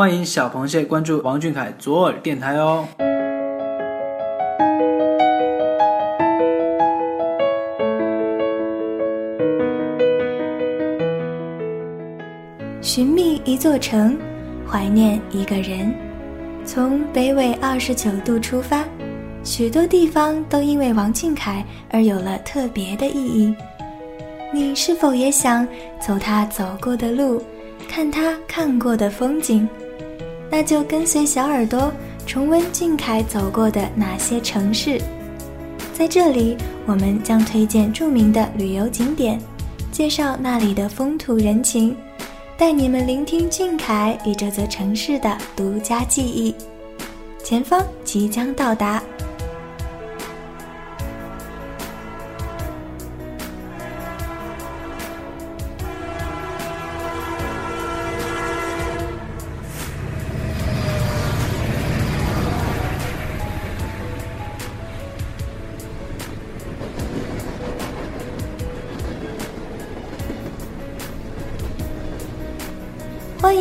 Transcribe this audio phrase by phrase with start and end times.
[0.00, 2.88] 欢迎小螃蟹关注王俊凯左耳电台哦。
[12.80, 14.16] 寻觅一座城，
[14.66, 15.94] 怀念一个人。
[16.64, 18.82] 从北纬二十九度出发，
[19.44, 23.54] 许多地方都因为王俊凯而有了特别的意义。
[24.50, 25.68] 你是否也想
[26.00, 27.42] 走他走过的路，
[27.86, 29.68] 看他看过的风景？
[30.50, 31.92] 那就跟随小耳朵
[32.26, 35.00] 重温俊凯走过的那些城市。
[35.94, 36.56] 在这里，
[36.86, 39.40] 我们将推荐著名的旅游景点，
[39.92, 41.96] 介绍那里的风土人情。
[42.56, 46.54] 带你们聆听俊凯与这座城市的独家记忆。
[47.42, 49.02] 前方即将到达。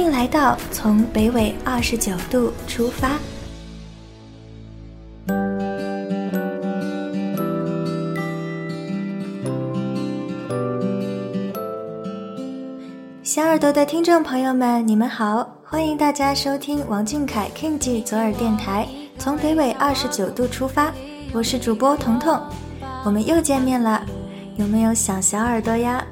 [0.09, 3.17] 来到从北纬二十九度出发。
[13.23, 15.47] 小耳朵的听众朋友们，你们好！
[15.63, 18.87] 欢迎大家收听王俊凯 King 记左耳电台，
[19.19, 20.91] 从北纬二十九度出发。
[21.31, 22.41] 我是主播彤彤，
[23.05, 24.03] 我们又见面了，
[24.57, 26.03] 有没有想小耳朵呀？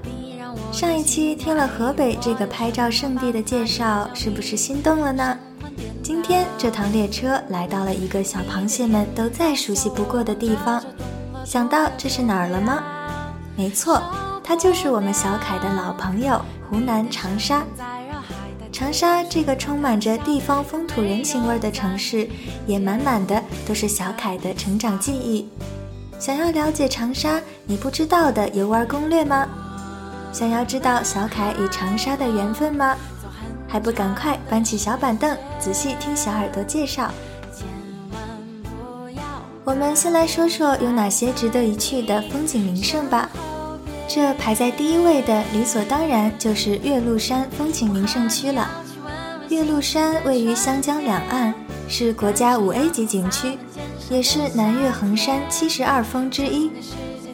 [0.71, 5.37] 上一期听了河北这个拍照圣地的介绍，是不是心动了呢？
[6.03, 10.83] 今天这趟列车来到了一个小螃蟹们都再熟悉不过的地方，
[11.43, 12.83] 想到这是哪儿了吗？
[13.55, 14.01] 没错，
[14.43, 17.65] 它就是我们小凯的老朋友湖南长沙。
[18.71, 22.29] 长沙这个充满着地方风土人情味的城市，
[22.67, 25.49] 也满满的都是小凯的成长记忆。
[26.19, 29.47] 想要了解长沙你不知道的游玩攻略吗？
[30.31, 32.95] 想要知道小凯与长沙的缘分吗？
[33.67, 37.11] 还不赶快搬起小板凳，仔细听小耳朵介绍。
[39.63, 43.29] 我们先来说说有哪些值得一去的风景名胜吧。
[44.07, 48.69] 这排在第一位的，理所当然就是岳麓山风景名胜区了。
[49.49, 51.53] 岳麓山位于湘江两岸，
[51.89, 53.57] 是国家五 A 级景区，
[54.09, 56.71] 也是南岳衡山七十二峰之一。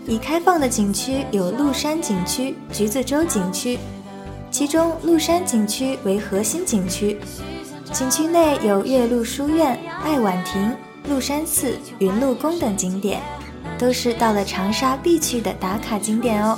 [0.08, 3.80] 已开放的景区有麓山景区、橘子洲景区，
[4.52, 7.20] 其中麓山景区为核心景区。
[7.92, 10.76] 景区内有岳麓书院、爱晚亭、
[11.08, 13.22] 麓山寺、云麓宫等景点，
[13.78, 16.58] 都是到了长沙必去的打卡景点哦。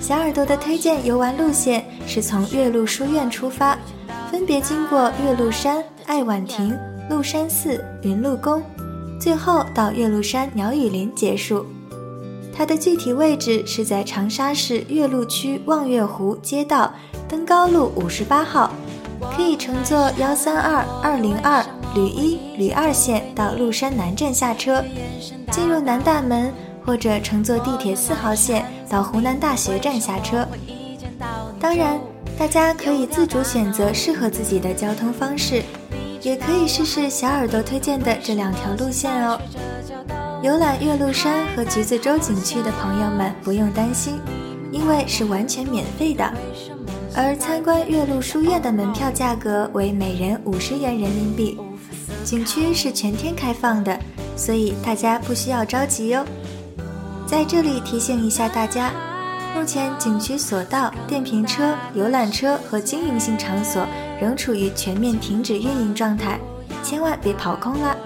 [0.00, 3.76] 小耳朵的推荐游玩路线是从岳麓书院出发，
[4.30, 6.76] 分别经过岳麓山、爱晚亭、
[7.10, 8.62] 麓山寺、云麓宫，
[9.20, 11.66] 最后到岳麓山鸟语林结束。
[12.56, 16.94] 它的具体位置是在长沙市岳麓区望月湖街道
[17.28, 18.70] 登高路五十八号，
[19.36, 21.64] 可以乘坐幺三二二零二
[21.96, 24.84] 旅一旅二线到麓山南站下车，
[25.50, 26.52] 进入南大门，
[26.84, 30.46] 或者乘坐地铁四号线到湖南大学站下车。
[31.58, 31.98] 当然，
[32.38, 35.62] 大家可以自主选择适合自己的交通方式，
[36.22, 39.40] 也可以试试小耳朵推荐的这两条路线哦。
[40.44, 44.20] 游览岳麓山和橘子洲景区的朋友们不用担心，
[44.70, 46.30] 因为是完全免费的。
[47.16, 51.58] 而参观岳麓书院的门票价格为每人五十元人民币。
[52.24, 53.98] 景区是全天开放的，
[54.36, 56.22] 所以大家不需要着急哟。
[57.26, 58.92] 在这里提醒一下大家，
[59.56, 63.86] 目前景区索道、电瓶车、游览车和经营性场所
[64.20, 66.38] 仍处于全面停止运营状态，
[66.82, 67.96] 千万别跑空了。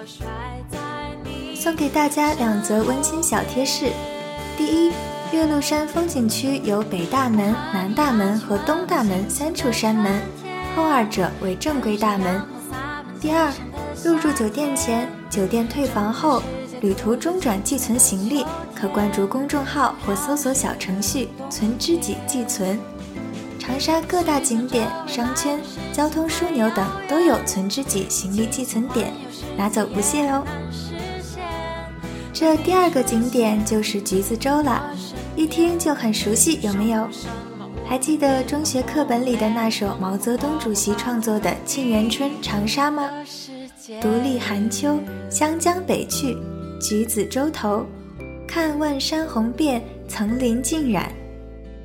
[1.69, 3.93] 送给大家两则温馨小贴士：
[4.56, 4.91] 第一，
[5.33, 10.19] 岳麓山风景区有北大门、南大门和东大门三处山门，
[10.75, 12.41] 后二者为正规大门。
[13.21, 13.53] 第二，
[14.03, 16.42] 入住酒店前、酒店退房后，
[16.81, 22.81] 旅途中转寄存行李，可关注公众号或搜索小程序“存知己寄存”。
[23.60, 25.60] 长沙各大景点、商圈、
[25.92, 29.13] 交通枢纽等都有存知己行李寄存点，
[29.54, 30.42] 拿走不谢哦。
[32.39, 34.95] 这第二个景点就是橘子洲了，
[35.35, 37.09] 一听就很熟悉，有没有？
[37.85, 43.11] 还记得中学课本里的那首毛泽东主席创作的《沁园春·长沙》吗？
[44.01, 46.37] 独立寒秋，湘江北去，
[46.81, 47.85] 橘子洲头，
[48.47, 51.11] 看万山红遍，层林尽染。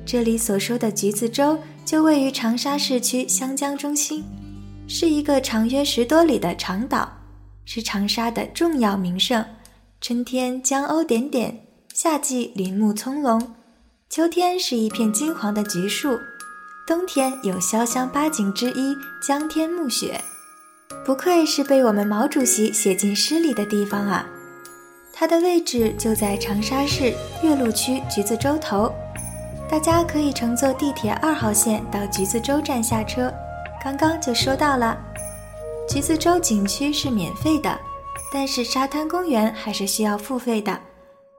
[0.06, 4.22] 这里所说的橘子洲就位于长沙市区湘江中心。
[4.86, 7.10] 是一个长约十多里的长岛，
[7.64, 9.44] 是长沙的重要名胜。
[10.06, 11.64] 春天江鸥点点，
[11.94, 13.40] 夏季林木葱茏，
[14.10, 16.20] 秋天是一片金黄的橘树，
[16.86, 18.94] 冬天有潇湘八景之一
[19.26, 20.20] 江天暮雪。
[21.06, 24.26] 不愧是被我们毛主席写进诗里的地方啊！
[25.10, 27.04] 它的位置就在长沙市
[27.42, 28.92] 岳麓区橘子洲头，
[29.70, 33.32] 大家可以乘坐地铁二号线到橘子洲站下车。
[33.82, 34.98] 刚刚就说到了，
[35.88, 37.80] 橘子洲景区是免费的，
[38.34, 40.76] 但是沙滩公园还是需要付费的，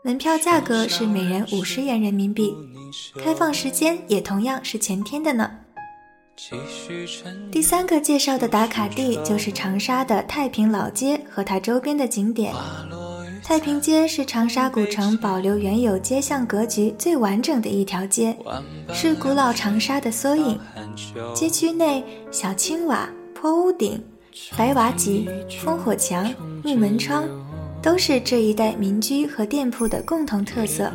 [0.02, 2.56] 门票价格是每人五十元人民币，
[3.22, 5.52] 开放时间也同样是全天的呢。
[7.52, 12.54] 第三个介绍的打卡地就是长沙的太平老街和它周边的景点。
[13.44, 18.38] 太平街是长沙古城保留原有街巷格局最完整的一条街，
[18.94, 20.58] 是古老长沙的缩影。
[21.36, 22.02] 街区内
[22.32, 24.02] 小青瓦、坡屋顶、
[24.58, 26.34] 白瓦脊、烽火墙、
[26.64, 27.24] 木门窗，
[27.82, 30.92] 都是这一带民居和店铺的共同特色，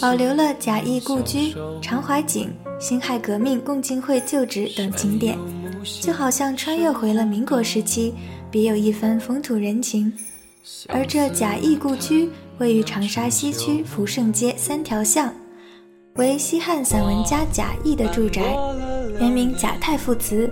[0.00, 2.52] 保留了贾谊故居、长怀景。
[2.80, 5.38] 辛亥革命共进会旧址等景点，
[6.02, 8.12] 就好像穿越回了民国时期，
[8.50, 10.12] 别有一番风土人情。
[10.88, 12.28] 而这贾谊故居
[12.58, 15.32] 位于长沙西区福盛街三条巷，
[16.16, 18.56] 为西汉散文家贾谊的住宅，
[19.20, 20.50] 原名贾太傅祠，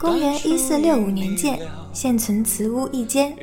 [0.00, 1.58] 公元一四六五年建，
[1.92, 3.34] 现存祠屋一间。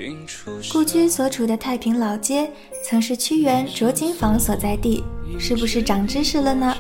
[0.71, 2.51] 故居所处的太平老街，
[2.83, 5.03] 曾是屈原着锦坊所在地，
[5.39, 6.75] 是不是长知识了呢？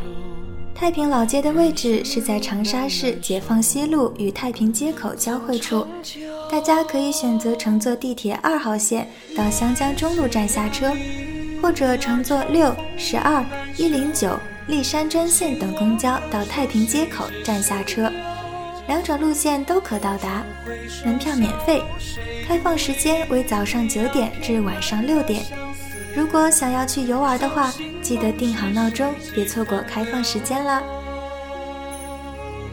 [0.73, 5.87] 太平老街的位置是在长沙市解放西路与太平街口交汇处，
[6.51, 10.91] 大家可以选择乘坐地铁二号线到湘江中路站下车，
[11.61, 13.43] 或者乘坐六、十二、
[13.77, 18.11] 一零九、历山专线等公交到太平街口站下车，
[18.87, 20.43] 两种路线都可到达，
[21.05, 21.83] 门票免费，
[22.47, 25.43] 开放时间为早上九点至晚上六点。
[26.15, 27.71] 如果想要去游玩的话，
[28.01, 30.81] 记得定好闹钟，别错过开放时间啦。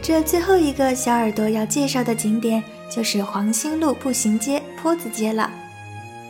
[0.01, 5.49] 这最后一个小耳朵要介绍的景点就是黄兴路步行街坡子街了。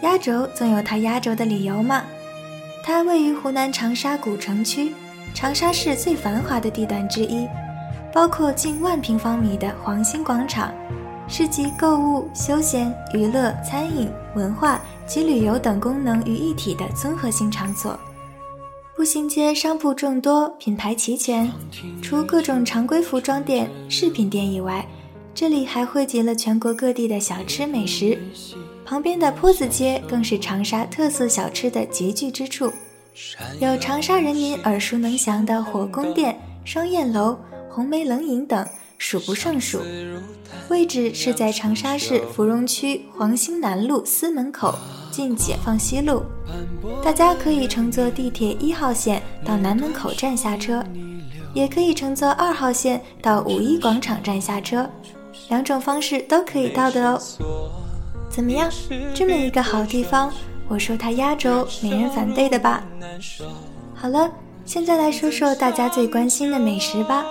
[0.01, 2.03] 压轴总有它压轴的理由嘛。
[2.83, 4.93] 它位于湖南长沙古城区，
[5.33, 7.47] 长沙市最繁华的地段之一，
[8.13, 10.73] 包括近万平方米的黄兴广场，
[11.27, 14.79] 是集购物、休闲、娱乐、餐饮、文化。
[15.05, 17.99] 及旅游等功能于一体的综合性场所。
[18.95, 21.51] 步行街商铺众多，品牌齐全。
[22.01, 24.87] 除各种常规服装店、饰品店以外，
[25.35, 28.17] 这里还汇集了全国各地的小吃美食。
[28.85, 32.71] 旁边的坡子街更是长沙特色小吃的集聚之处，
[33.59, 37.37] 有长沙人民耳熟能详的火宫殿、双燕楼、
[37.69, 38.67] 红梅冷饮等，
[38.97, 39.81] 数不胜数。
[40.69, 44.73] 位置是在长沙市芙蓉区黄兴南路司门口。
[45.11, 46.23] 进解放西路，
[47.03, 50.83] 大家可以乘坐地铁一号线到南门口站下车，
[51.53, 54.89] 也可以乘坐二号线到五一广场站下车，
[55.49, 57.21] 两种方式都可以到的哦。
[58.27, 58.67] 怎么样，
[59.13, 60.33] 这么一个好地方，
[60.73, 62.83] 我说它压轴，没人反对的吧？
[63.93, 64.27] 好了，
[64.65, 67.23] 现在来说说大家最关心的美食吧。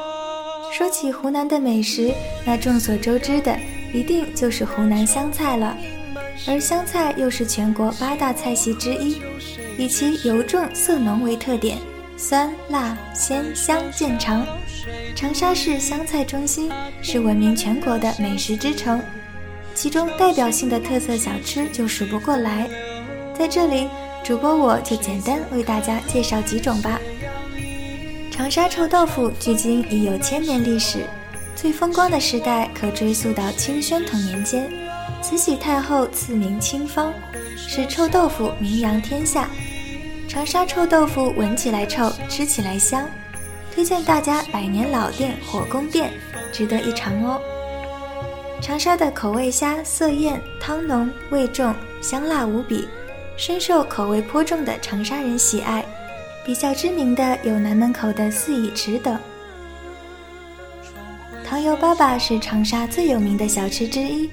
[0.72, 2.14] 说起湖南的美食，
[2.46, 3.58] 那众所周知的
[3.92, 5.76] 一定就是湖南湘菜了。
[6.46, 9.20] 而湘菜又是全国八大菜系之一，
[9.76, 11.78] 以其油重色浓为特点，
[12.16, 14.46] 酸辣鲜香见长。
[15.16, 16.70] 长沙市湘菜中心
[17.02, 19.02] 是闻名全国的美食之城，
[19.74, 22.70] 其中代表性的特色小吃就数不过来。
[23.38, 23.88] 在这里，
[24.22, 27.00] 主播我就简单为大家介绍几种吧。
[28.30, 31.06] 长沙臭豆腐距今已有千年历史，
[31.54, 34.70] 最风光的时代可追溯到清宣统年间。
[35.20, 37.12] 慈禧太后赐名清芳，
[37.56, 39.48] 使臭豆腐名扬天下。
[40.28, 43.06] 长沙臭豆腐闻起来臭，吃起来香，
[43.74, 46.12] 推荐大家百年老店火宫店，
[46.52, 47.40] 值得一尝哦。
[48.60, 52.88] 长沙的口味虾色艳汤浓味重香辣无比，
[53.44, 55.84] 深受口味颇重的长沙人喜爱。
[56.46, 59.18] 比较知名的有南门口的四乙池等。
[61.44, 64.30] 糖油粑粑是长沙最有名的小吃之一。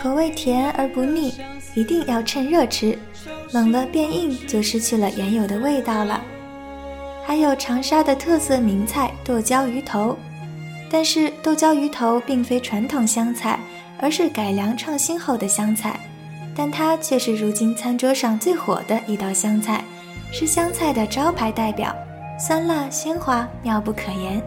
[0.00, 1.34] 口味甜而不腻，
[1.74, 2.96] 一定要趁热吃，
[3.50, 6.22] 冷了变硬就失去了原有的味道了。
[7.26, 10.16] 还有长沙的特色名菜剁椒鱼头，
[10.88, 13.58] 但是剁椒鱼头并非传统湘菜，
[13.98, 15.98] 而是改良创新后的湘菜，
[16.54, 19.84] 但它却是如今餐桌上最火的一道湘菜，
[20.32, 21.94] 是湘菜的招牌代表，
[22.38, 24.42] 酸辣鲜滑，妙不可言。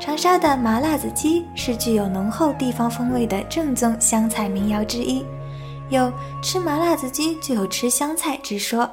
[0.00, 5.24] 长沙的麻辣子鸡是具有浓厚地方风味的正宗湘菜民谣之一，
[5.90, 6.12] 有
[6.42, 8.90] 吃麻辣子鸡就有吃湘菜之说，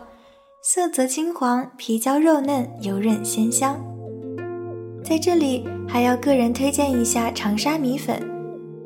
[0.62, 3.76] 色泽金黄，皮焦肉嫩，油润鲜香。
[5.04, 8.22] 在这里还要个人推荐一下长沙米粉，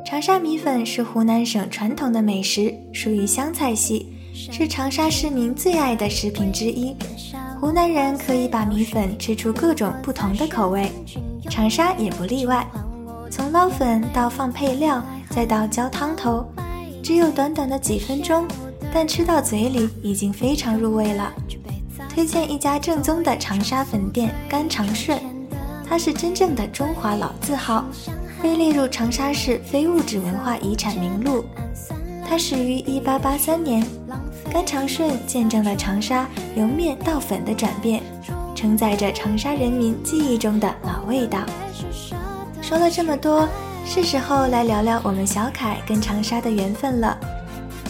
[0.05, 6.95] 长沙米粉是湖南省传统的美食，属于湘菜系，是长沙市民最爱的食品之一。
[7.59, 10.91] 湖南人可以把米粉吃出各种不同的口味，
[11.49, 12.67] 长沙也不例外。
[13.31, 16.45] 从捞粉到放配料，再到浇汤头，
[17.01, 18.45] 只有短短的几分钟，
[18.93, 21.33] 但吃到嘴里已经非常入味了。
[22.09, 25.19] 推荐一家正宗的长沙粉店——甘长顺，
[25.87, 27.85] 它是真正的中华老字号，
[28.43, 31.45] 被列入长沙市非物质文化遗产名录。
[32.27, 33.87] 它始于1883年。
[34.51, 38.03] 甘长顺见证了长沙由面到粉的转变，
[38.53, 41.39] 承载着长沙人民记忆中的老味道。
[42.61, 43.47] 说了这么多，
[43.85, 47.17] 是时候来聊聊我们小凯跟长沙的缘分了。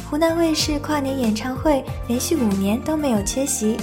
[0.09, 3.75] 湖南卫视跨年演唱会连续五年都没有缺席，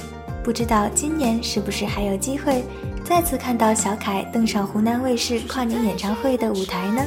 [0.43, 2.65] 不知道今年是不是还有机会
[3.11, 7.03] 再次看到小凯登上湖南卫视跨年演唱会的舞台呢？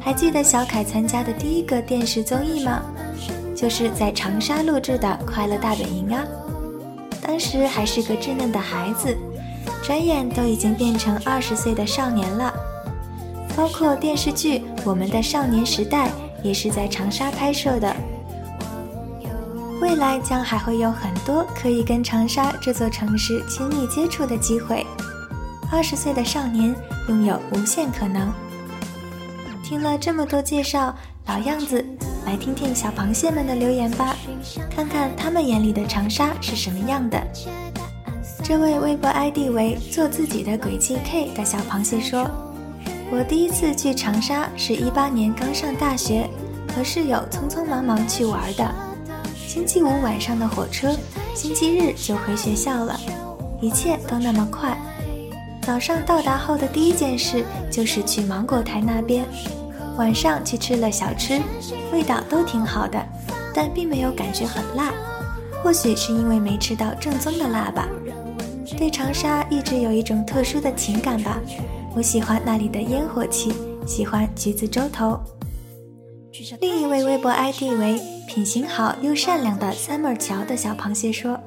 [0.00, 2.80] 还记得小凯参加的第一个电视综艺吗？
[3.56, 6.24] 就是在长沙录制的《快乐大本营》啊，
[7.20, 9.18] 当时还是个稚嫩的孩子，
[9.82, 12.54] 转眼都已经变成二十岁的少年了。
[13.56, 16.06] 包括电视剧《我们的少年时代》
[16.40, 17.96] 也是在长沙拍摄的。
[19.80, 24.86] 未来将还会有很多可以跟长沙这座城市亲密接触的机会。
[25.70, 26.74] 二十岁的少年
[27.08, 28.32] 拥有无限可能。
[29.62, 30.94] 听了这么多介绍，
[31.26, 31.84] 老样子。
[32.26, 34.16] 来听听小螃蟹们的留言吧，
[34.74, 37.22] 看看他们眼里的长沙是什么样的。
[38.42, 42.26] 这位微博 ID 为“做自己的轨迹 K” 的小螃蟹说
[43.12, 46.28] ：“我第一次去长沙是一八年刚上大学，
[46.74, 48.74] 和室友匆匆忙忙去玩的。
[49.54, 50.96] 星期五晚上的火车，
[51.32, 52.98] 星期日就回学校了，
[53.60, 54.76] 一切都那么快。
[55.62, 59.24] 早上到达后的第一件事就是去芒果台那边。”
[59.96, 61.40] 晚上去吃了小吃，
[61.92, 63.00] 味道都挺好的，
[63.54, 64.92] 但并没有感觉很辣，
[65.62, 67.88] 或许是因为没吃到正宗的辣吧。
[68.76, 71.40] 对长沙一直有一种特殊的情感吧，
[71.94, 73.52] 我喜欢那里的烟火气，
[73.86, 75.16] 喜欢橘子洲头。
[76.60, 81.38] 另一位微博 ID 为品行好又善良的 summer 桥的小螃蟹说：“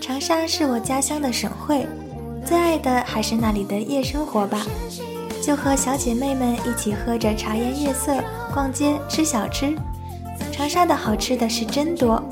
[0.00, 1.86] 长沙是我家乡的省会，
[2.44, 4.66] 最爱的还是那里的夜生活吧。”
[5.42, 8.14] 就和小姐妹们一起喝着茶颜悦色，
[8.52, 9.74] 逛街吃小吃。
[10.52, 12.22] 长沙的好吃的是真多，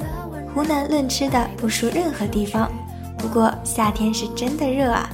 [0.52, 2.70] 湖南论吃的不输任何地方。
[3.16, 5.08] 不过夏天是真的热啊！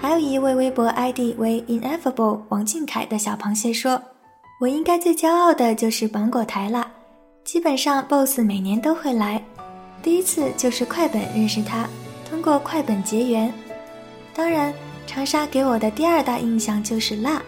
[0.00, 4.02] 还有一位微博 ID 为 ineffable 王俊凯的小螃蟹说
[4.60, 6.86] ：“我应该最骄傲的就是芒果台了，
[7.44, 9.42] 基本上 boss 每年都会来。
[10.02, 11.88] 第一次就是快本认识他，
[12.28, 13.52] 通过快本结缘。
[14.34, 14.72] 当然。”
[15.06, 17.42] 长沙给我的第二大印象就是辣，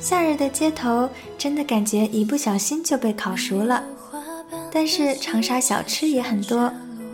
[0.00, 1.08] 夏日的街头
[1.38, 3.84] 真的感觉一不小心就被烤熟了。
[4.72, 6.72] 但是长沙小吃也很多，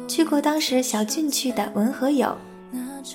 [0.09, 2.35] 去过当时小俊去的文和友，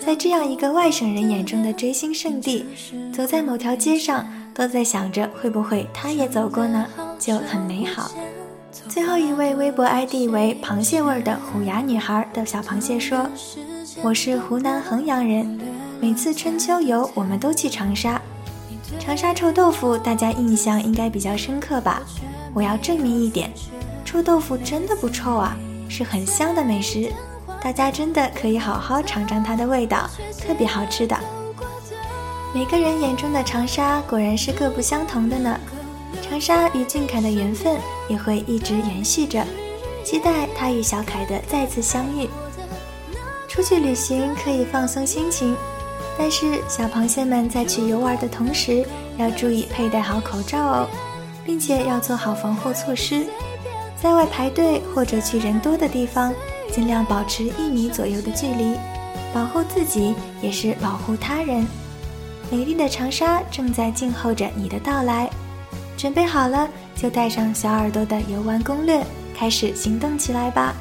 [0.06, 2.64] 在这样一个外省人眼中的追星圣地，
[3.12, 6.86] 走在某条街上都在想着会不会他也走过呢，
[7.18, 8.12] 就很美好。
[8.72, 13.30] 最后一位微博 ID 为螃蟹味儿的虎牙女孩的小螃蟹说
[14.02, 15.60] ：“我是湖南衡阳人。”
[16.00, 18.22] 每次春秋游，我们都去长沙。
[18.98, 22.02] 长沙臭豆腐，大家印象应该比较深刻吧？
[22.54, 23.52] 我要证明一点，
[24.06, 25.56] 臭豆腐真的不臭啊，
[25.90, 27.12] 是很香的美食。
[27.62, 30.10] 大家真的可以好好尝尝它的味道，
[30.40, 31.18] 特别好吃的。
[32.54, 35.60] 每个人眼中的长沙果然是各不相同的呢。
[36.22, 37.78] 长沙与俊凯的缘分
[38.10, 39.46] 也会一直延续着，
[40.04, 42.28] 期待他与小凯的再次相遇。
[43.48, 45.56] 出去旅行可以放松心情。
[46.18, 48.86] 但是小螃蟹们在去游玩的同时，
[49.18, 50.90] 要注意佩戴好口罩哦，
[51.46, 53.26] 并且要做好防护措施。
[54.00, 56.34] 在外排队或者去人多的地方，
[56.72, 58.76] 尽量保持一米左右的距离，
[59.34, 61.66] 保护自己也是保护他人。
[62.52, 65.30] 美丽的长沙正在静候着你的到来，
[66.02, 69.06] 准备好了就带上小耳朵的游玩攻略，
[69.38, 70.74] 开始行动起来吧。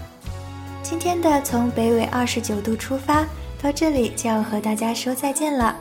[0.82, 3.26] 今天的从北纬二十九度出发。
[3.62, 5.76] 到这里就要和大家说再见了，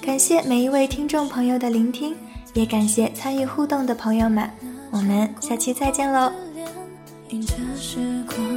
[0.00, 2.14] 感谢每一位听众朋友的聆听，
[2.54, 4.48] 也感谢参与互动的朋友们，
[4.92, 6.30] 我们下期再见喽。
[7.30, 8.55] 迎着时光